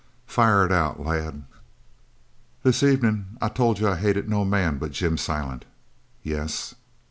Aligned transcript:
"Fire 0.25 0.65
it 0.65 0.71
out, 0.71 0.99
lad." 0.99 1.43
"This 2.63 2.81
evenin' 2.81 3.37
I 3.39 3.49
told 3.49 3.77
you 3.77 3.87
I 3.87 3.97
hated 3.97 4.27
no 4.27 4.43
man 4.43 4.79
but 4.79 4.93
Jim 4.93 5.15
Silent." 5.15 5.63
"Yes." 6.23 6.73